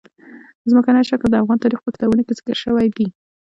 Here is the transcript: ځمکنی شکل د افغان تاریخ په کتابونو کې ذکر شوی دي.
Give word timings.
ځمکنی 0.69 1.01
شکل 1.09 1.27
د 1.31 1.35
افغان 1.41 1.57
تاریخ 1.63 1.79
په 1.83 1.91
کتابونو 1.95 2.21
کې 2.25 2.37
ذکر 2.37 2.55
شوی 2.63 2.87
دي. 2.95 3.07